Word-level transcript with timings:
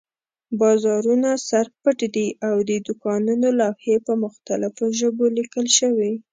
بازارونه 0.59 1.29
سر 1.47 1.65
پټ 1.81 1.99
دي 2.15 2.27
او 2.47 2.55
د 2.69 2.71
دوکانونو 2.87 3.47
لوحې 3.59 3.95
په 4.05 4.13
مختلفو 4.23 4.83
ژبو 4.99 5.25
لیکل 5.37 5.65
شوي. 5.79 6.13